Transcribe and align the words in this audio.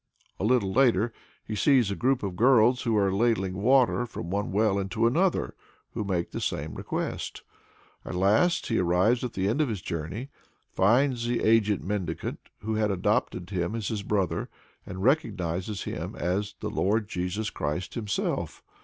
A 0.39 0.43
little 0.43 0.73
later 0.73 1.13
he 1.45 1.53
sees 1.55 1.91
a 1.91 1.95
group 1.95 2.23
of 2.23 2.35
girls 2.35 2.81
who 2.81 2.97
are 2.97 3.13
ladling 3.13 3.53
water 3.53 4.07
from 4.07 4.31
one 4.31 4.51
well 4.51 4.79
into 4.79 5.05
another, 5.05 5.53
who 5.93 6.03
make 6.03 6.31
the 6.31 6.41
same 6.41 6.73
request. 6.73 7.43
At 8.03 8.15
last 8.15 8.65
he 8.65 8.79
arrives 8.79 9.23
at 9.23 9.33
the 9.33 9.47
end 9.47 9.61
of 9.61 9.69
his 9.69 9.79
journey, 9.83 10.29
finds 10.73 11.27
the 11.27 11.41
aged 11.43 11.83
mendicant 11.83 12.39
who 12.61 12.73
had 12.73 12.89
adopted 12.89 13.51
him 13.51 13.75
as 13.75 13.89
his 13.89 14.01
brother, 14.01 14.49
and 14.87 15.03
recognizes 15.03 15.83
him 15.83 16.15
as 16.15 16.55
"the 16.61 16.71
Lord 16.71 17.07
Jesus 17.07 17.51
Christ 17.51 17.93
Himself." 17.93 18.63